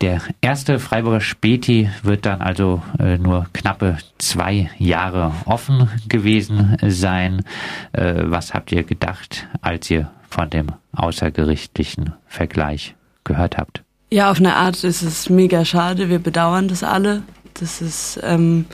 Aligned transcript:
Der 0.00 0.22
erste 0.40 0.78
Freiburger 0.78 1.20
Späti 1.20 1.90
wird 2.02 2.24
dann 2.24 2.40
also 2.40 2.82
äh, 2.98 3.18
nur 3.18 3.46
knappe 3.52 3.98
zwei 4.16 4.70
Jahre 4.78 5.32
offen 5.44 5.90
gewesen 6.08 6.78
sein. 6.86 7.44
Äh, 7.92 8.22
was 8.24 8.54
habt 8.54 8.72
ihr 8.72 8.82
gedacht, 8.82 9.46
als 9.60 9.90
ihr 9.90 10.10
von 10.30 10.48
dem 10.48 10.68
außergerichtlichen 10.92 12.14
Vergleich 12.26 12.94
gehört 13.24 13.58
habt? 13.58 13.82
Ja, 14.10 14.30
auf 14.30 14.38
eine 14.38 14.56
Art 14.56 14.82
ist 14.84 15.02
es 15.02 15.28
mega 15.28 15.66
schade. 15.66 16.08
Wir 16.08 16.18
bedauern 16.18 16.68
das 16.68 16.82
alle. 16.82 17.22
Das 17.54 17.82
ist, 17.82 18.18
ähm, 18.22 18.64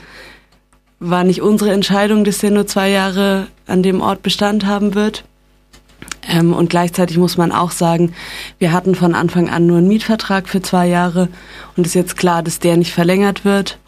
war 0.99 1.25
nicht 1.25 1.41
unsere 1.41 1.73
Entscheidung, 1.73 2.23
dass 2.23 2.37
der 2.37 2.51
nur 2.51 2.67
zwei 2.67 2.89
Jahre 2.89 3.47
an 3.67 3.83
dem 3.83 3.99
Ort 3.99 4.23
Bestand 4.23 4.65
haben 4.65 4.95
wird. 4.95 5.25
Ähm, 6.27 6.53
und 6.53 6.69
gleichzeitig 6.69 7.17
muss 7.17 7.37
man 7.37 7.51
auch 7.51 7.71
sagen, 7.71 8.13
wir 8.59 8.71
hatten 8.71 8.95
von 8.95 9.15
Anfang 9.15 9.49
an 9.49 9.65
nur 9.65 9.77
einen 9.77 9.87
Mietvertrag 9.87 10.49
für 10.49 10.61
zwei 10.61 10.87
Jahre 10.87 11.29
und 11.75 11.85
es 11.85 11.91
ist 11.91 11.95
jetzt 11.95 12.17
klar, 12.17 12.43
dass 12.43 12.59
der 12.59 12.77
nicht 12.77 12.93
verlängert 12.93 13.45
wird. 13.45 13.79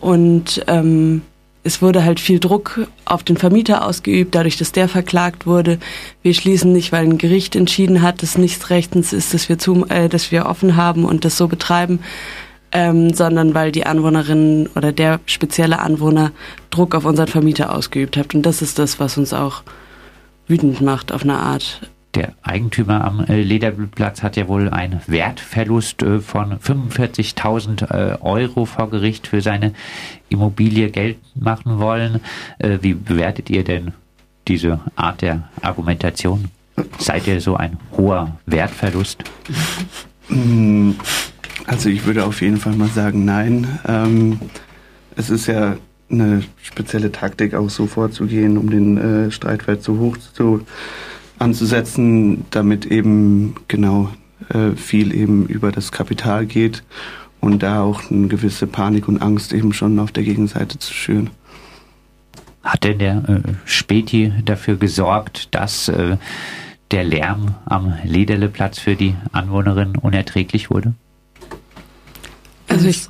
Und 0.00 0.64
ähm, 0.66 1.22
es 1.64 1.80
wurde 1.80 2.04
halt 2.04 2.18
viel 2.18 2.40
Druck 2.40 2.88
auf 3.04 3.22
den 3.22 3.36
Vermieter 3.36 3.86
ausgeübt, 3.86 4.34
dadurch, 4.34 4.56
dass 4.56 4.72
der 4.72 4.88
verklagt 4.88 5.46
wurde. 5.46 5.78
Wir 6.22 6.34
schließen 6.34 6.72
nicht, 6.72 6.90
weil 6.90 7.04
ein 7.04 7.18
Gericht 7.18 7.54
entschieden 7.54 8.02
hat, 8.02 8.22
dass 8.22 8.36
nichts 8.36 8.70
rechtens 8.70 9.12
ist, 9.12 9.32
dass 9.32 9.48
wir, 9.48 9.58
zu, 9.58 9.86
äh, 9.88 10.08
dass 10.08 10.32
wir 10.32 10.46
offen 10.46 10.76
haben 10.76 11.04
und 11.04 11.24
das 11.24 11.36
so 11.36 11.46
betreiben, 11.46 12.00
ähm, 12.72 13.14
sondern 13.14 13.54
weil 13.54 13.70
die 13.70 13.86
Anwohnerin 13.86 14.68
oder 14.74 14.92
der 14.92 15.20
spezielle 15.26 15.78
Anwohner 15.78 16.32
Druck 16.70 16.94
auf 16.94 17.04
unseren 17.04 17.28
Vermieter 17.28 17.74
ausgeübt 17.74 18.16
hat. 18.16 18.34
Und 18.34 18.42
das 18.42 18.62
ist 18.62 18.78
das, 18.78 18.98
was 18.98 19.16
uns 19.16 19.32
auch 19.32 19.62
wütend 20.52 20.82
macht 20.82 21.12
auf 21.12 21.22
eine 21.22 21.38
Art. 21.38 21.80
Der 22.14 22.34
Eigentümer 22.42 23.02
am 23.04 23.24
äh, 23.24 23.40
Lederplatz 23.40 24.22
hat 24.22 24.36
ja 24.36 24.46
wohl 24.46 24.68
einen 24.68 25.00
Wertverlust 25.06 26.02
äh, 26.02 26.20
von 26.20 26.58
45.000 26.58 27.90
äh, 27.90 28.18
Euro 28.20 28.66
vor 28.66 28.90
Gericht 28.90 29.28
für 29.28 29.40
seine 29.40 29.72
Immobilie 30.28 30.90
Geld 30.90 31.16
machen 31.34 31.78
wollen. 31.78 32.20
Wie 32.58 32.94
bewertet 32.94 33.50
ihr 33.50 33.64
denn 33.64 33.92
diese 34.48 34.80
Art 34.96 35.20
der 35.20 35.48
Argumentation? 35.60 36.46
Seid 36.98 37.26
ihr 37.26 37.40
so 37.40 37.56
ein 37.56 37.76
hoher 37.96 38.36
Wertverlust? 38.46 39.24
Mm, 40.28 40.92
also 41.66 41.88
ich 41.90 42.06
würde 42.06 42.24
auf 42.24 42.40
jeden 42.40 42.56
Fall 42.56 42.74
mal 42.74 42.88
sagen, 42.88 43.24
nein. 43.24 43.78
Ähm, 43.86 44.40
es 45.16 45.28
ist 45.28 45.46
ja 45.48 45.76
eine 46.12 46.42
spezielle 46.62 47.10
Taktik 47.10 47.54
auch 47.54 47.70
so 47.70 47.86
vorzugehen, 47.86 48.58
um 48.58 48.70
den 48.70 48.98
äh, 48.98 49.30
Streitwert 49.30 49.82
so 49.82 49.98
hoch 49.98 50.16
zu, 50.18 50.62
anzusetzen, 51.42 52.44
damit 52.50 52.86
eben 52.86 53.56
genau 53.68 54.10
äh, 54.48 54.76
viel 54.76 55.14
eben 55.14 55.46
über 55.46 55.72
das 55.72 55.92
Kapital 55.92 56.46
geht 56.46 56.84
und 57.40 57.62
da 57.62 57.82
auch 57.82 58.10
eine 58.10 58.28
gewisse 58.28 58.66
Panik 58.66 59.08
und 59.08 59.20
Angst 59.20 59.52
eben 59.52 59.72
schon 59.72 59.98
auf 59.98 60.12
der 60.12 60.22
Gegenseite 60.22 60.78
zu 60.78 60.94
schüren. 60.94 61.30
Hat 62.62 62.84
denn 62.84 62.98
der 62.98 63.28
äh, 63.28 63.40
Späti 63.64 64.32
dafür 64.44 64.76
gesorgt, 64.76 65.52
dass 65.54 65.88
äh, 65.88 66.16
der 66.92 67.04
Lärm 67.04 67.56
am 67.64 67.94
Lederleplatz 68.04 68.78
für 68.78 68.94
die 68.94 69.16
Anwohnerin 69.32 69.96
unerträglich 69.96 70.70
wurde? 70.70 70.94
Also, 72.68 72.86
ich, 72.86 73.08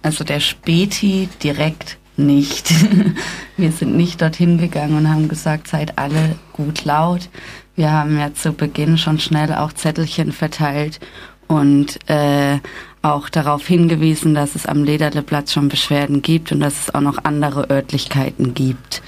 also 0.00 0.24
der 0.24 0.40
Späti 0.40 1.28
direkt 1.42 1.98
nicht. 2.16 2.72
Wir 3.56 3.72
sind 3.72 3.96
nicht 3.96 4.20
dorthin 4.20 4.58
gegangen 4.58 4.96
und 4.96 5.08
haben 5.08 5.28
gesagt, 5.28 5.68
seid 5.68 5.98
alle 5.98 6.36
gut 6.52 6.84
laut. 6.84 7.28
Wir 7.74 7.90
haben 7.90 8.18
ja 8.18 8.34
zu 8.34 8.52
Beginn 8.52 8.98
schon 8.98 9.18
schnell 9.18 9.54
auch 9.54 9.72
Zettelchen 9.72 10.32
verteilt 10.32 11.00
und 11.48 11.98
äh, 12.08 12.58
auch 13.02 13.28
darauf 13.28 13.66
hingewiesen, 13.66 14.34
dass 14.34 14.54
es 14.54 14.66
am 14.66 14.84
Lederleplatz 14.84 15.52
schon 15.52 15.68
Beschwerden 15.68 16.22
gibt 16.22 16.52
und 16.52 16.60
dass 16.60 16.80
es 16.80 16.94
auch 16.94 17.00
noch 17.00 17.24
andere 17.24 17.68
Örtlichkeiten 17.70 18.54
gibt. 18.54 19.02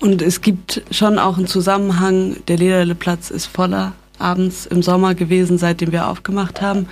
Und 0.00 0.22
es 0.22 0.40
gibt 0.40 0.82
schon 0.90 1.18
auch 1.18 1.36
einen 1.36 1.46
Zusammenhang. 1.46 2.36
Der 2.48 2.56
Lederleplatz 2.56 3.30
ist 3.30 3.46
voller 3.46 3.92
abends 4.18 4.66
im 4.66 4.82
Sommer 4.82 5.14
gewesen, 5.14 5.58
seitdem 5.58 5.92
wir 5.92 6.08
aufgemacht 6.08 6.60
haben. 6.62 6.88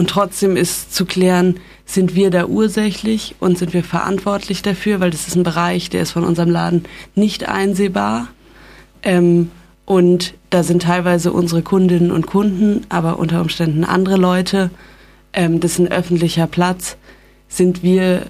Und 0.00 0.08
trotzdem 0.08 0.56
ist 0.56 0.94
zu 0.94 1.04
klären, 1.04 1.60
sind 1.84 2.14
wir 2.14 2.30
da 2.30 2.46
ursächlich 2.46 3.34
und 3.38 3.58
sind 3.58 3.74
wir 3.74 3.84
verantwortlich 3.84 4.62
dafür, 4.62 4.98
weil 4.98 5.10
das 5.10 5.28
ist 5.28 5.36
ein 5.36 5.42
Bereich, 5.42 5.90
der 5.90 6.00
ist 6.00 6.12
von 6.12 6.24
unserem 6.24 6.48
Laden 6.48 6.84
nicht 7.16 7.46
einsehbar. 7.46 8.28
Ähm, 9.02 9.50
und 9.84 10.32
da 10.48 10.62
sind 10.62 10.84
teilweise 10.84 11.34
unsere 11.34 11.60
Kundinnen 11.60 12.12
und 12.12 12.26
Kunden, 12.26 12.86
aber 12.88 13.18
unter 13.18 13.42
Umständen 13.42 13.84
andere 13.84 14.16
Leute. 14.16 14.70
Ähm, 15.34 15.60
das 15.60 15.72
ist 15.72 15.80
ein 15.80 15.92
öffentlicher 15.92 16.46
Platz. 16.46 16.96
Sind 17.50 17.82
wir, 17.82 18.22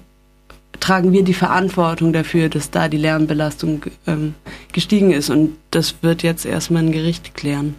tragen 0.81 1.13
wir 1.13 1.23
die 1.23 1.33
Verantwortung 1.33 2.11
dafür, 2.11 2.49
dass 2.49 2.69
da 2.69 2.89
die 2.89 2.97
Lärmbelastung 2.97 3.83
ähm, 4.07 4.35
gestiegen 4.73 5.11
ist. 5.11 5.29
Und 5.29 5.55
das 5.71 5.95
wird 6.01 6.21
jetzt 6.21 6.45
erstmal 6.45 6.83
ein 6.83 6.91
Gericht 6.91 7.33
klären. 7.33 7.75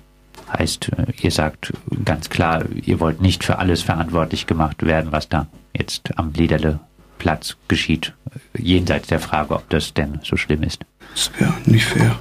Heißt, 0.52 0.90
äh, 0.96 1.12
ihr 1.20 1.30
sagt 1.30 1.72
ganz 2.04 2.30
klar, 2.30 2.64
ihr 2.84 3.00
wollt 3.00 3.20
nicht 3.20 3.44
für 3.44 3.58
alles 3.58 3.82
verantwortlich 3.82 4.46
gemacht 4.46 4.84
werden, 4.84 5.12
was 5.12 5.28
da 5.28 5.46
jetzt 5.72 6.18
am 6.18 6.32
Liederle 6.32 6.80
Platz 7.18 7.56
geschieht, 7.68 8.14
jenseits 8.58 9.06
der 9.06 9.20
Frage, 9.20 9.54
ob 9.54 9.68
das 9.70 9.94
denn 9.94 10.18
so 10.24 10.36
schlimm 10.36 10.62
ist. 10.64 10.84
Das 11.14 11.30
wäre 11.38 11.54
nicht 11.66 11.84
fair. 11.84 12.18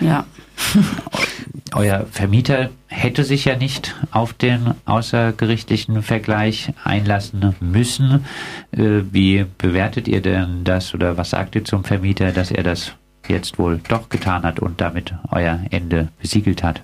Ja. 0.00 0.26
Euer 1.74 2.06
Vermieter 2.10 2.70
hätte 2.88 3.24
sich 3.24 3.44
ja 3.44 3.56
nicht 3.56 3.94
auf 4.10 4.32
den 4.32 4.74
außergerichtlichen 4.86 6.02
Vergleich 6.02 6.72
einlassen 6.84 7.54
müssen. 7.60 8.26
Äh, 8.72 9.02
wie 9.10 9.46
bewertet 9.58 10.08
ihr 10.08 10.20
denn 10.20 10.64
das 10.64 10.94
oder 10.94 11.16
was 11.16 11.30
sagt 11.30 11.54
ihr 11.54 11.64
zum 11.64 11.84
Vermieter, 11.84 12.32
dass 12.32 12.50
er 12.50 12.62
das 12.62 12.92
jetzt 13.28 13.58
wohl 13.58 13.80
doch 13.88 14.08
getan 14.08 14.42
hat 14.42 14.60
und 14.60 14.80
damit 14.80 15.14
euer 15.30 15.60
Ende 15.70 16.08
besiegelt 16.20 16.62
hat? 16.62 16.82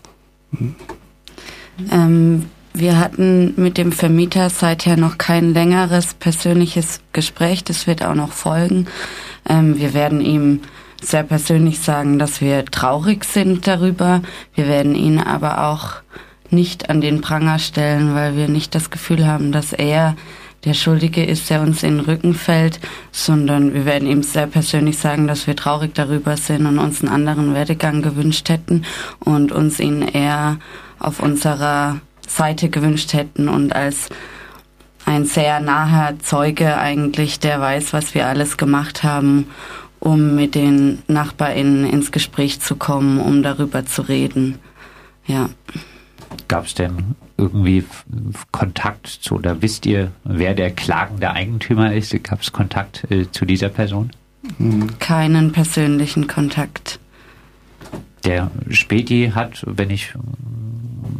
Ähm, 1.91 2.47
wir 2.73 2.99
hatten 2.99 3.55
mit 3.57 3.79
dem 3.79 3.93
Vermieter 3.93 4.51
seither 4.51 4.97
noch 4.97 5.17
kein 5.17 5.55
längeres 5.55 6.15
persönliches 6.15 7.01
Gespräch. 7.13 7.63
Das 7.63 7.87
wird 7.87 8.05
auch 8.05 8.15
noch 8.15 8.33
folgen. 8.33 8.87
Ähm, 9.49 9.79
wir 9.79 9.95
werden 9.95 10.21
ihm 10.21 10.61
sehr 11.01 11.23
persönlich 11.23 11.81
sagen, 11.81 12.19
dass 12.19 12.41
wir 12.41 12.65
traurig 12.65 13.25
sind 13.25 13.67
darüber. 13.67 14.23
Wir 14.55 14.67
werden 14.67 14.95
ihn 14.95 15.21
aber 15.21 15.69
auch 15.69 16.03
nicht 16.51 16.91
an 16.91 17.01
den 17.01 17.21
Pranger 17.21 17.59
stellen, 17.59 18.15
weil 18.15 18.37
wir 18.37 18.49
nicht 18.49 18.75
das 18.75 18.91
Gefühl 18.91 19.27
haben, 19.27 19.53
dass 19.53 19.73
er 19.73 20.17
der 20.65 20.75
Schuldige 20.75 21.25
ist, 21.25 21.51
der 21.51 21.61
uns 21.61 21.83
in 21.83 21.99
den 21.99 22.07
Rücken 22.07 22.35
fällt, 22.35 22.81
sondern 23.13 23.75
wir 23.75 23.85
werden 23.85 24.09
ihm 24.09 24.23
sehr 24.23 24.47
persönlich 24.47 24.99
sagen, 24.99 25.27
dass 25.27 25.47
wir 25.47 25.57
traurig 25.57 25.95
darüber 25.95 26.37
sind 26.37 26.67
und 26.67 26.79
uns 26.79 27.03
einen 27.03 27.13
anderen 27.13 27.55
Werdegang 27.55 28.03
gewünscht 28.03 28.49
hätten 28.49 28.85
und 29.21 29.53
uns 29.53 29.79
ihn 29.81 30.03
eher 30.03 30.59
auf 30.99 31.21
unserer 31.21 32.01
Seite 32.27 32.71
gewünscht 32.71 33.13
hätten 33.13 33.49
und 33.49 33.75
als 33.75 34.09
ein 35.07 35.27
sehr 35.27 35.61
naher 35.61 36.19
Zeuge 36.21 36.79
eigentlich, 36.79 37.39
der 37.39 37.61
weiß, 37.61 37.93
was 37.93 38.15
wir 38.15 38.27
alles 38.27 38.57
gemacht 38.57 39.03
haben, 39.03 39.49
um 40.01 40.35
mit 40.35 40.55
den 40.55 41.03
NachbarInnen 41.09 41.89
ins 41.89 42.11
Gespräch 42.11 42.61
zu 42.61 42.77
kommen, 42.77 43.21
um 43.21 43.43
darüber 43.43 43.85
zu 43.85 44.03
reden. 44.03 44.59
Ja. 45.27 45.51
Gab 46.55 46.67
es 46.67 46.75
denn 46.75 47.17
irgendwie 47.37 47.85
Kontakt 48.53 49.09
zu, 49.09 49.35
oder 49.35 49.61
wisst 49.61 49.87
ihr, 49.87 50.13
wer 50.23 50.55
der 50.55 50.71
klagende 50.71 51.33
Eigentümer 51.33 51.93
ist? 51.93 52.15
Gab 52.23 52.43
es 52.43 52.53
Kontakt 52.53 53.11
äh, 53.11 53.29
zu 53.33 53.45
dieser 53.45 53.71
Person? 53.71 54.13
Keinen 55.01 55.51
persönlichen 55.51 56.29
Kontakt. 56.29 57.01
Der 58.25 58.53
Späti 58.71 59.33
hat, 59.35 59.65
wenn 59.67 59.91
ich 59.91 60.15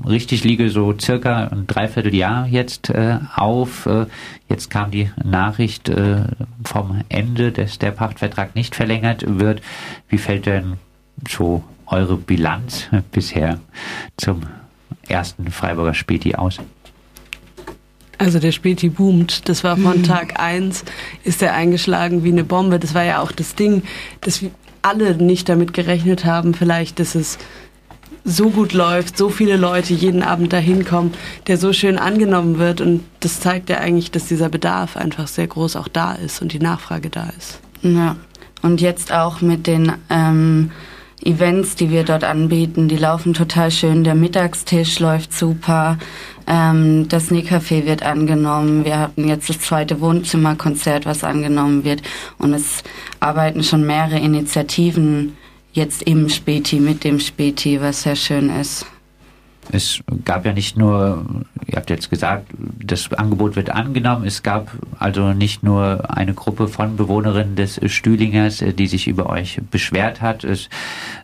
richtig 0.07 0.45
liege, 0.45 0.71
so 0.71 0.97
circa 0.97 1.49
ein 1.49 1.67
Dreivierteljahr 1.67 2.47
jetzt 2.47 2.91
äh, 2.91 3.19
auf. 3.35 3.87
Äh, 3.87 4.07
jetzt 4.49 4.71
kam 4.71 4.93
die 4.93 5.11
Nachricht 5.25 5.89
äh, 5.89 6.27
vom 6.63 7.01
Ende, 7.09 7.51
dass 7.51 7.81
der 7.81 7.91
Pachtvertrag 7.91 8.55
nicht 8.55 8.77
verlängert 8.77 9.25
wird. 9.27 9.63
Wie 10.09 10.19
fällt 10.19 10.47
denn 10.47 10.75
so 11.29 11.65
eure 11.87 12.17
Bilanz 12.17 12.89
bisher 13.11 13.59
zum 14.17 14.43
ersten 15.09 15.51
Freiburger 15.51 15.95
Späti 15.95 16.35
aus? 16.35 16.59
Also 18.19 18.39
der 18.39 18.53
Späti 18.53 18.89
boomt. 18.89 19.49
Das 19.49 19.65
war 19.65 19.77
von 19.77 20.03
Tag 20.03 20.41
eins 20.41 20.85
ist 21.25 21.43
er 21.43 21.55
eingeschlagen 21.55 22.25
wie 22.25 22.33
eine 22.33 22.45
Bombe. 22.45 22.79
Das 22.79 22.95
war 22.95 23.05
ja 23.05 23.21
auch 23.21 23.33
das 23.33 23.55
Ding, 23.55 23.83
dass 24.21 24.41
wir 24.41 24.51
alle 24.83 25.17
nicht 25.17 25.49
damit 25.49 25.73
gerechnet 25.73 26.25
haben, 26.25 26.55
vielleicht, 26.55 27.01
dass 27.01 27.15
es 27.15 27.39
so 28.25 28.51
gut 28.51 28.73
läuft, 28.73 29.19
so 29.19 29.29
viele 29.29 29.57
Leute 29.57 29.93
jeden 29.93 30.23
Abend 30.23 30.53
dahin 30.53 30.85
kommen, 30.85 31.13
der 31.47 31.59
so 31.59 31.73
schön 31.73 31.99
angenommen 31.99 32.59
wird. 32.59 32.81
Und 32.81 33.03
das 33.21 33.41
zeigt 33.41 33.69
ja 33.69 33.79
eigentlich, 33.79 34.11
dass 34.11 34.27
dieser 34.27 34.49
Bedarf 34.49 34.97
einfach 34.97 35.29
sehr 35.29 35.47
groß 35.47 35.77
auch 35.77 35.89
da 35.89 36.13
ist 36.13 36.41
und 36.41 36.53
die 36.53 36.59
Nachfrage 36.59 37.11
da 37.11 37.29
ist. 37.37 37.61
Ja, 37.83 38.17
und 38.63 38.81
jetzt 38.81 39.13
auch 39.13 39.43
mit 39.43 39.67
den 39.67 39.93
ähm, 40.09 40.71
Events, 41.25 41.75
die 41.77 41.91
wir 41.91 42.05
dort 42.05 42.25
anbieten, 42.25 42.89
die 42.89 42.97
laufen 42.97 43.35
total 43.35 43.71
schön. 43.71 44.05
Der 44.05 44.15
Mittagstisch 44.15 44.99
läuft 45.01 45.33
super. 45.33 45.99
Ähm, 46.47 47.09
das 47.09 47.31
Nähcafé 47.31 47.87
wird 47.87 48.03
angenommen. 48.03 48.85
Wir 48.85 48.99
hatten 48.99 49.27
jetzt 49.27 49.49
das 49.49 49.61
zweite 49.61 50.01
Wohnzimmerkonzert, 50.01 51.07
was 51.07 51.25
angenommen 51.25 51.85
wird. 51.85 52.03
Und 52.39 52.53
es 52.53 52.83
arbeiten 53.21 53.63
schon 53.63 53.87
mehrere 53.87 54.19
Initiativen 54.19 55.37
jetzt 55.73 56.03
im 56.03 56.29
Späti, 56.29 56.81
mit 56.81 57.05
dem 57.05 57.19
Späti, 57.19 57.81
was 57.81 58.03
sehr 58.03 58.17
schön 58.17 58.51
ist. 58.51 58.87
Es 59.73 60.01
gab 60.25 60.45
ja 60.45 60.53
nicht 60.53 60.77
nur, 60.77 61.25
ihr 61.67 61.77
habt 61.77 61.91
jetzt 61.91 62.11
gesagt, 62.11 62.47
das 62.85 63.13
Angebot 63.13 63.57
wird 63.57 63.71
angenommen. 63.71 64.27
Es 64.27 64.43
gab 64.43 64.71
also 64.99 65.33
nicht 65.33 65.63
nur 65.63 66.11
eine 66.15 66.35
Gruppe 66.35 66.69
von 66.69 66.97
Bewohnerinnen 66.97 67.57
des 67.57 67.81
Stühlingers, 67.87 68.63
äh, 68.63 68.73
die 68.73 68.87
sich 68.87 69.09
über 69.09 69.29
euch 69.31 69.61
beschwert 69.71 70.21
hat. 70.21 70.45
Es 70.45 70.69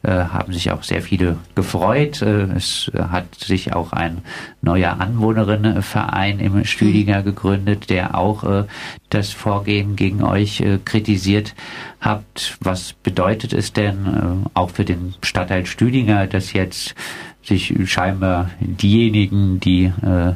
äh, 0.03 0.11
haben 0.11 0.53
sich 0.53 0.71
auch 0.71 0.83
sehr 0.83 1.03
viele 1.03 1.37
gefreut. 1.55 2.23
Äh, 2.23 2.45
es 2.57 2.91
hat 2.95 3.35
sich 3.35 3.73
auch 3.73 3.93
ein 3.93 4.23
neuer 4.63 5.01
Anwohnerinnenverein 5.01 6.41
im 6.41 6.65
Stühlinger 6.65 7.23
gegründet, 7.23 7.91
der 7.91 8.17
auch 8.17 8.45
äh, 8.45 8.65
das 9.11 9.31
Vorgehen 9.31 9.97
gegen 9.97 10.23
euch 10.23 10.61
äh, 10.61 10.79
kritisiert 10.85 11.55
habt. 12.01 12.57
Was 12.61 12.93
bedeutet 12.93 13.53
es 13.53 13.73
denn 13.73 14.07
äh, 14.07 14.49
auch 14.55 14.71
für 14.71 14.85
den 14.85 15.15
Stadtteil 15.23 15.67
Stühlinger, 15.67 16.27
dass 16.27 16.53
jetzt 16.53 16.95
sich 17.43 17.75
scheinbar 17.87 18.51
diejenigen, 18.61 19.61
die 19.61 19.85
äh, 19.85 20.35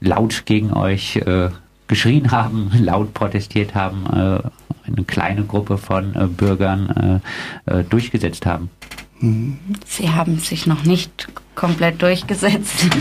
laut 0.00 0.46
gegen 0.46 0.72
euch 0.72 1.16
äh, 1.16 1.50
geschrien 1.88 2.30
haben, 2.30 2.70
laut 2.80 3.14
protestiert 3.14 3.74
haben, 3.74 4.06
äh, 4.06 4.40
eine 4.86 5.04
kleine 5.06 5.44
Gruppe 5.44 5.78
von 5.78 6.14
äh, 6.14 6.26
Bürgern 6.26 7.20
äh, 7.66 7.80
äh, 7.80 7.84
durchgesetzt 7.84 8.46
haben. 8.46 8.70
Sie 9.86 10.10
haben 10.10 10.38
sich 10.38 10.66
noch 10.66 10.84
nicht 10.84 11.28
komplett 11.54 12.02
durchgesetzt. 12.02 12.86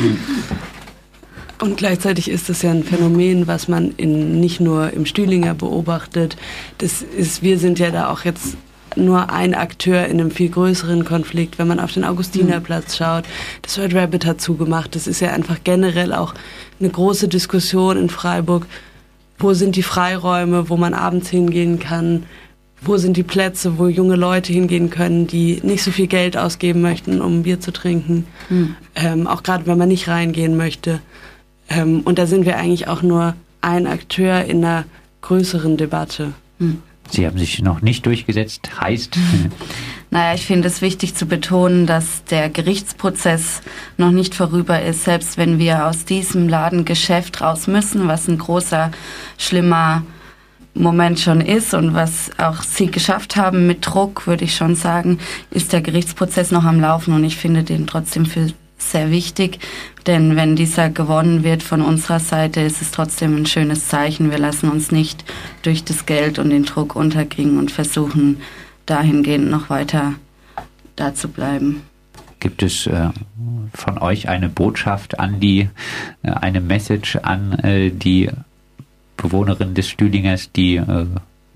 Und 1.61 1.77
gleichzeitig 1.77 2.29
ist 2.29 2.49
das 2.49 2.61
ja 2.61 2.71
ein 2.71 2.83
Phänomen, 2.83 3.47
was 3.47 3.67
man 3.67 3.91
in, 3.91 4.39
nicht 4.39 4.59
nur 4.59 4.91
im 4.91 5.05
Stühlinger 5.05 5.53
beobachtet. 5.53 6.35
Das 6.79 7.01
ist, 7.01 7.43
wir 7.43 7.59
sind 7.59 7.79
ja 7.79 7.91
da 7.91 8.09
auch 8.09 8.25
jetzt 8.25 8.57
nur 8.97 9.29
ein 9.29 9.53
Akteur 9.53 10.05
in 10.05 10.19
einem 10.19 10.31
viel 10.31 10.49
größeren 10.49 11.05
Konflikt. 11.05 11.57
Wenn 11.57 11.67
man 11.67 11.79
auf 11.79 11.91
den 11.91 12.03
Augustinerplatz 12.03 12.97
schaut, 12.97 13.25
das 13.61 13.77
Red 13.77 13.95
Rabbit 13.95 14.25
hat 14.25 14.41
zugemacht. 14.41 14.95
Das 14.95 15.07
ist 15.07 15.19
ja 15.19 15.31
einfach 15.31 15.57
generell 15.63 16.13
auch 16.13 16.33
eine 16.79 16.89
große 16.89 17.27
Diskussion 17.27 17.97
in 17.97 18.09
Freiburg. 18.09 18.65
Wo 19.37 19.53
sind 19.53 19.75
die 19.75 19.83
Freiräume, 19.83 20.69
wo 20.69 20.77
man 20.77 20.93
abends 20.93 21.29
hingehen 21.29 21.79
kann? 21.79 22.23
Wo 22.81 22.97
sind 22.97 23.17
die 23.17 23.23
Plätze, 23.23 23.77
wo 23.77 23.87
junge 23.87 24.15
Leute 24.15 24.53
hingehen 24.53 24.89
können, 24.89 25.27
die 25.27 25.59
nicht 25.63 25.83
so 25.83 25.91
viel 25.91 26.07
Geld 26.07 26.37
ausgeben 26.37 26.81
möchten, 26.81 27.21
um 27.21 27.43
Bier 27.43 27.59
zu 27.59 27.71
trinken? 27.71 28.25
Mhm. 28.49 28.75
Ähm, 28.95 29.27
auch 29.27 29.43
gerade 29.43 29.65
wenn 29.65 29.77
man 29.77 29.87
nicht 29.87 30.07
reingehen 30.07 30.55
möchte. 30.55 31.01
Ähm, 31.69 32.01
und 32.01 32.19
da 32.19 32.27
sind 32.27 32.45
wir 32.45 32.57
eigentlich 32.57 32.87
auch 32.87 33.01
nur 33.01 33.35
ein 33.61 33.87
Akteur 33.87 34.45
in 34.45 34.63
einer 34.63 34.85
größeren 35.21 35.77
Debatte. 35.77 36.33
Mhm. 36.59 36.81
Sie 37.09 37.25
haben 37.25 37.37
sich 37.37 37.61
noch 37.61 37.81
nicht 37.81 38.05
durchgesetzt, 38.05 38.69
heißt. 38.81 39.17
Naja, 40.11 40.35
ich 40.35 40.45
finde 40.45 40.69
es 40.69 40.81
wichtig 40.81 41.15
zu 41.15 41.25
betonen, 41.25 41.87
dass 41.87 42.23
der 42.23 42.49
Gerichtsprozess 42.49 43.61
noch 43.97 44.11
nicht 44.11 44.33
vorüber 44.33 44.81
ist, 44.81 45.03
selbst 45.03 45.37
wenn 45.37 45.59
wir 45.59 45.87
aus 45.87 46.05
diesem 46.05 46.47
Ladengeschäft 46.47 47.41
raus 47.41 47.67
müssen, 47.67 48.07
was 48.07 48.29
ein 48.29 48.37
großer, 48.37 48.91
schlimmer 49.37 50.03
Moment 50.73 51.19
schon 51.19 51.41
ist 51.41 51.73
und 51.73 51.93
was 51.93 52.31
auch 52.37 52.61
Sie 52.61 52.87
geschafft 52.87 53.35
haben 53.35 53.65
mit 53.65 53.85
Druck, 53.85 54.27
würde 54.27 54.43
ich 54.43 54.55
schon 54.55 54.75
sagen, 54.75 55.19
ist 55.49 55.73
der 55.73 55.81
Gerichtsprozess 55.81 56.51
noch 56.51 56.65
am 56.65 56.79
Laufen 56.79 57.13
und 57.13 57.23
ich 57.23 57.37
finde 57.37 57.63
den 57.63 57.87
trotzdem 57.87 58.25
für 58.25 58.53
sehr 58.91 59.11
wichtig, 59.11 59.59
denn 60.07 60.35
wenn 60.35 60.55
dieser 60.55 60.89
gewonnen 60.89 61.43
wird 61.43 61.63
von 61.63 61.81
unserer 61.81 62.19
Seite, 62.19 62.61
ist 62.61 62.81
es 62.81 62.91
trotzdem 62.91 63.35
ein 63.35 63.45
schönes 63.45 63.87
Zeichen. 63.87 64.31
Wir 64.31 64.37
lassen 64.37 64.69
uns 64.69 64.91
nicht 64.91 65.25
durch 65.63 65.83
das 65.83 66.05
Geld 66.05 66.39
und 66.39 66.49
den 66.49 66.65
Druck 66.65 66.95
unterkriegen 66.95 67.57
und 67.57 67.71
versuchen 67.71 68.41
dahingehend 68.85 69.49
noch 69.49 69.69
weiter 69.69 70.13
da 70.95 71.13
zu 71.13 71.29
bleiben. 71.29 71.81
Gibt 72.39 72.61
es 72.61 72.85
äh, 72.85 73.09
von 73.73 73.97
euch 73.97 74.29
eine 74.29 74.49
Botschaft 74.49 75.19
an 75.19 75.39
die, 75.39 75.69
äh, 76.23 76.29
eine 76.29 76.61
Message 76.61 77.17
an 77.17 77.53
äh, 77.59 77.89
die 77.89 78.29
Bewohnerinnen 79.17 79.73
des 79.73 79.89
Stühlingers, 79.89 80.51
die 80.51 80.75
äh, 80.75 81.05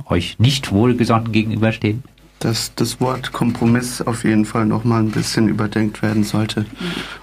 euch 0.06 0.40
nicht 0.40 0.72
wohlgesonnen 0.72 1.32
gegenüberstehen? 1.32 2.04
Dass 2.40 2.74
das 2.76 3.00
Wort 3.02 3.34
Kompromiss 3.34 4.02
auf 4.02 4.24
jeden 4.24 4.46
Fall 4.46 4.66
nochmal 4.66 5.02
ein 5.02 5.12
bisschen 5.12 5.48
überdenkt 5.50 6.02
werden 6.02 6.24
sollte 6.24 6.66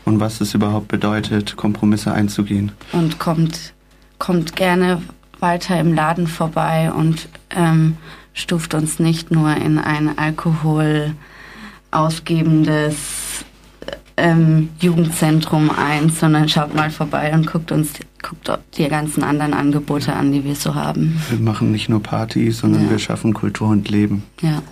und 0.04 0.20
was 0.20 0.40
es 0.40 0.54
überhaupt 0.54 0.88
bedeutet, 0.88 1.56
Kompromisse 1.56 2.12
einzugehen. 2.12 2.72
Und 2.92 3.18
kommt, 3.18 3.72
kommt 4.18 4.56
gerne 4.56 5.02
weiter 5.40 5.78
im 5.80 5.94
Laden 5.94 6.26
vorbei 6.26 6.92
und 6.92 7.28
ähm, 7.50 7.96
stuft 8.34 8.74
uns 8.74 8.98
nicht 8.98 9.30
nur 9.30 9.56
in 9.56 9.78
ein 9.78 10.18
Alkohol 10.18 11.14
ausgebendes 11.90 13.44
ähm, 14.16 14.70
Jugendzentrum 14.80 15.70
ein, 15.70 16.10
sondern 16.10 16.48
schaut 16.48 16.74
mal 16.74 16.90
vorbei 16.90 17.32
und 17.32 17.46
guckt 17.46 17.70
uns 17.72 17.92
guckt 18.22 18.50
die 18.76 18.88
ganzen 18.88 19.22
anderen 19.22 19.54
Angebote 19.54 20.12
an, 20.12 20.32
die 20.32 20.44
wir 20.44 20.54
so 20.54 20.74
haben. 20.74 21.20
Wir 21.30 21.38
machen 21.38 21.70
nicht 21.70 21.88
nur 21.88 22.02
Party, 22.02 22.50
sondern 22.50 22.84
ja. 22.84 22.90
wir 22.90 22.98
schaffen 22.98 23.34
Kultur 23.34 23.68
und 23.68 23.88
Leben. 23.88 24.24
Ja. 24.40 24.62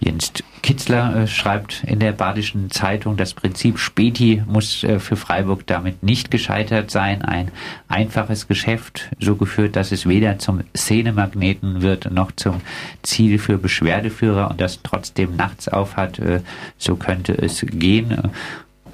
Jens 0.00 0.32
Kitzler 0.62 1.16
äh, 1.16 1.26
schreibt 1.26 1.84
in 1.84 1.98
der 1.98 2.12
Badischen 2.12 2.70
Zeitung, 2.70 3.16
das 3.16 3.34
Prinzip 3.34 3.78
Späti 3.78 4.42
muss 4.46 4.84
äh, 4.84 5.00
für 5.00 5.16
Freiburg 5.16 5.66
damit 5.66 6.02
nicht 6.02 6.30
gescheitert 6.30 6.90
sein. 6.90 7.22
Ein 7.22 7.50
einfaches 7.88 8.48
Geschäft, 8.48 9.08
so 9.18 9.36
geführt, 9.36 9.76
dass 9.76 9.92
es 9.92 10.06
weder 10.06 10.38
zum 10.38 10.60
Szenemagneten 10.76 11.82
wird 11.82 12.10
noch 12.10 12.32
zum 12.32 12.60
Ziel 13.02 13.38
für 13.38 13.58
Beschwerdeführer 13.58 14.50
und 14.50 14.60
das 14.60 14.80
trotzdem 14.82 15.36
nachts 15.36 15.68
aufhat. 15.68 16.18
Äh, 16.18 16.40
so 16.76 16.96
könnte 16.96 17.32
es 17.32 17.64
gehen. 17.66 18.30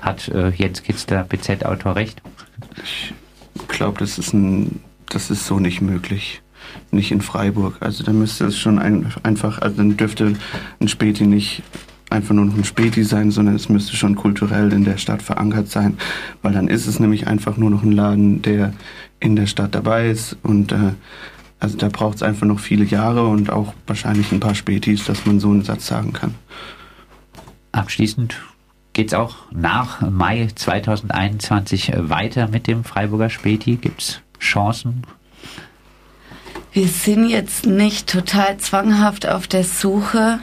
Hat 0.00 0.28
äh, 0.28 0.50
Jens 0.50 0.82
Kitzler, 0.82 1.24
BZ-Autor, 1.24 1.96
recht? 1.96 2.22
Ich 2.82 3.14
glaube, 3.68 3.98
das 3.98 4.18
ist 4.18 4.32
ein, 4.32 4.80
das 5.08 5.30
ist 5.30 5.46
so 5.46 5.58
nicht 5.58 5.80
möglich 5.80 6.40
nicht 6.90 7.12
in 7.12 7.20
Freiburg. 7.20 7.76
Also 7.80 8.04
da 8.04 8.12
müsste 8.12 8.46
es 8.46 8.58
schon 8.58 8.78
ein, 8.78 9.12
einfach, 9.22 9.60
also 9.60 9.76
dann 9.76 9.96
dürfte 9.96 10.34
ein 10.80 10.88
Späti 10.88 11.26
nicht 11.26 11.62
einfach 12.10 12.34
nur 12.34 12.44
noch 12.44 12.56
ein 12.56 12.64
Späti 12.64 13.02
sein, 13.02 13.30
sondern 13.30 13.56
es 13.56 13.68
müsste 13.68 13.96
schon 13.96 14.14
kulturell 14.14 14.72
in 14.72 14.84
der 14.84 14.98
Stadt 14.98 15.22
verankert 15.22 15.68
sein, 15.68 15.96
weil 16.42 16.52
dann 16.52 16.68
ist 16.68 16.86
es 16.86 17.00
nämlich 17.00 17.26
einfach 17.26 17.56
nur 17.56 17.70
noch 17.70 17.82
ein 17.82 17.92
Laden, 17.92 18.42
der 18.42 18.72
in 19.20 19.36
der 19.36 19.46
Stadt 19.46 19.74
dabei 19.74 20.10
ist 20.10 20.36
und 20.42 20.72
äh, 20.72 20.92
also 21.60 21.78
da 21.78 21.88
braucht 21.88 22.16
es 22.16 22.22
einfach 22.22 22.46
noch 22.46 22.60
viele 22.60 22.84
Jahre 22.84 23.26
und 23.26 23.50
auch 23.50 23.72
wahrscheinlich 23.86 24.30
ein 24.32 24.40
paar 24.40 24.54
Spätis, 24.54 25.04
dass 25.04 25.24
man 25.24 25.40
so 25.40 25.50
einen 25.50 25.62
Satz 25.62 25.86
sagen 25.86 26.12
kann. 26.12 26.34
Abschließend 27.72 28.36
geht 28.92 29.08
es 29.08 29.14
auch 29.14 29.36
nach 29.50 30.00
Mai 30.02 30.48
2021 30.54 31.92
weiter 31.96 32.48
mit 32.48 32.66
dem 32.66 32.84
Freiburger 32.84 33.30
Späti? 33.30 33.76
Gibt 33.76 34.02
es 34.02 34.20
Chancen 34.38 35.04
wir 36.74 36.88
sind 36.88 37.28
jetzt 37.28 37.66
nicht 37.66 38.08
total 38.08 38.58
zwanghaft 38.58 39.28
auf 39.28 39.46
der 39.46 39.62
Suche. 39.62 40.40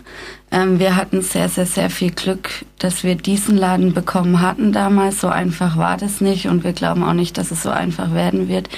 Ähm, 0.49 0.79
wir 0.79 0.95
hatten 0.95 1.21
sehr, 1.21 1.49
sehr, 1.49 1.65
sehr 1.65 1.89
viel 1.89 2.11
Glück, 2.11 2.65
dass 2.79 3.03
wir 3.03 3.15
diesen 3.15 3.57
Laden 3.57 3.93
bekommen 3.93 4.39
hatten 4.39 4.71
damals. 4.71 5.19
So 5.19 5.27
einfach 5.27 5.75
war 5.75 5.97
das 5.97 6.21
nicht 6.21 6.47
und 6.47 6.63
wir 6.63 6.71
glauben 6.71 7.03
auch 7.03 7.13
nicht, 7.13 7.37
dass 7.37 7.51
es 7.51 7.63
so 7.63 7.69
einfach 7.69 8.13
werden 8.13 8.47
wird. 8.47 8.69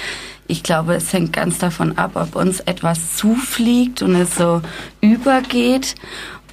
Ich 0.48 0.64
glaube, 0.64 0.94
es 0.94 1.12
hängt 1.12 1.32
ganz 1.32 1.58
davon 1.58 1.96
ab, 1.96 2.12
ob 2.16 2.34
uns 2.34 2.58
etwas 2.58 3.16
zufliegt 3.16 4.02
und 4.02 4.16
es 4.16 4.34
so 4.34 4.60
übergeht 5.00 5.94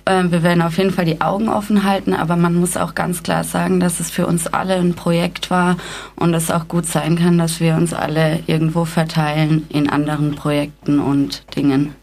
wir 0.06 0.44
werden 0.44 0.62
auf 0.62 0.78
jeden 0.78 0.92
Fall 0.92 1.06
die 1.06 1.22
Augen 1.22 1.50
offen 1.50 1.84
halten, 1.84 2.14
aber 2.14 2.36
man 2.36 2.56
muss 2.56 2.78
auch 2.78 2.96
ganz 2.96 3.24
klar 3.24 3.44
sagen, 3.44 3.80
dass 3.80 4.00
es 4.00 4.10
für 4.10 4.26
uns 4.28 4.48
alle 4.48 4.76
ein 4.76 4.94
Projekt 4.94 5.50
war 5.52 5.78
und 6.16 6.34
es 6.34 6.50
auch 6.52 6.68
gut 6.68 6.86
sein 6.86 7.18
kann, 7.18 7.38
dass 7.38 7.60
wir 7.60 7.76
uns 7.76 7.94
alle 7.94 8.40
irgendwo 8.48 8.86
verteilen 8.86 9.66
in 9.70 9.90
anderen 9.90 10.36
Projekten 10.36 11.00
und 11.00 11.44
Dingen. 11.56 11.96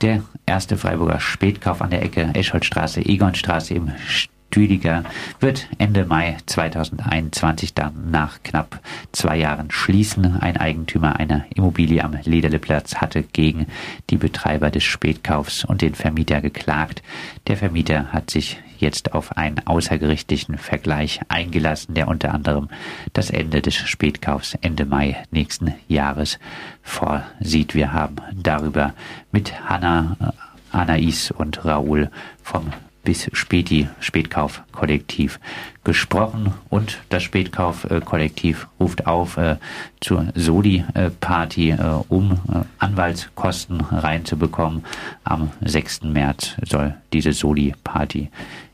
Der 0.00 0.22
erste 0.46 0.76
Freiburger 0.76 1.20
Spätkauf 1.20 1.82
an 1.82 1.90
der 1.90 2.02
Ecke 2.02 2.30
Escholtstraße, 2.34 3.04
Egonstraße 3.04 3.74
im 3.74 3.92
Stüdiger 4.50 5.04
wird 5.38 5.68
Ende 5.78 6.04
Mai 6.04 6.36
2021 6.44 7.72
dann 7.72 8.10
nach 8.10 8.42
knapp 8.42 8.80
zwei 9.12 9.36
Jahren 9.36 9.70
schließen. 9.70 10.40
Ein 10.40 10.56
Eigentümer 10.56 11.20
einer 11.20 11.44
Immobilie 11.54 12.02
am 12.02 12.18
Lederleplatz 12.24 12.96
hatte 12.96 13.22
gegen 13.22 13.68
die 14.10 14.16
Betreiber 14.16 14.72
des 14.72 14.82
Spätkaufs 14.82 15.64
und 15.64 15.82
den 15.82 15.94
Vermieter 15.94 16.40
geklagt. 16.40 17.00
Der 17.46 17.58
Vermieter 17.58 18.06
hat 18.12 18.30
sich 18.30 18.58
jetzt 18.78 19.14
auf 19.14 19.36
einen 19.36 19.64
außergerichtlichen 19.68 20.58
Vergleich 20.58 21.20
eingelassen, 21.28 21.94
der 21.94 22.08
unter 22.08 22.34
anderem 22.34 22.70
das 23.12 23.30
Ende 23.30 23.62
des 23.62 23.76
Spätkaufs 23.76 24.56
Ende 24.62 24.84
Mai 24.84 25.16
nächsten 25.30 25.74
Jahres 25.86 26.40
vorsieht. 26.82 27.76
Wir 27.76 27.92
haben 27.92 28.16
darüber 28.34 28.94
mit 29.30 29.68
Hanna, 29.68 30.16
Anais 30.72 31.30
und 31.30 31.64
Raoul 31.64 32.10
vom 32.42 32.72
bis 33.02 33.30
Späti 33.32 33.88
Spätkauf-Kollektiv 34.00 35.40
gesprochen 35.84 36.52
und 36.68 36.98
das 37.08 37.22
Spätkauf-Kollektiv 37.22 38.68
ruft 38.78 39.06
auf 39.06 39.36
äh, 39.36 39.56
zur 40.00 40.28
Soli-Party, 40.34 41.70
äh, 41.70 41.76
um 42.08 42.32
äh, 42.32 42.62
Anwaltskosten 42.78 43.80
reinzubekommen. 43.80 44.84
Am 45.24 45.50
6. 45.62 46.02
März 46.04 46.56
soll 46.64 46.94
diese 47.12 47.32
Soli-Party 47.32 48.30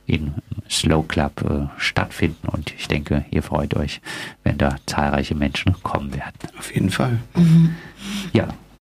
in 0.06 0.34
Slow 0.70 1.04
Club 1.06 1.42
äh, 1.42 1.80
stattfinden 1.80 2.48
und 2.48 2.72
ich 2.76 2.88
denke, 2.88 3.24
ihr 3.30 3.42
freut 3.42 3.74
euch, 3.74 4.00
wenn 4.44 4.58
da 4.58 4.76
zahlreiche 4.86 5.34
Menschen 5.34 5.74
kommen 5.82 6.14
werden. 6.14 6.34
Auf 6.58 6.74
jeden 6.74 6.90
Fall. 6.90 7.18
Mhm. 7.34 7.74
Ja, 8.32 8.48